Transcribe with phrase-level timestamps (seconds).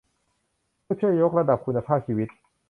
[0.83, 2.27] เพื่อช่วยยกระดับคุณภาพชีวิต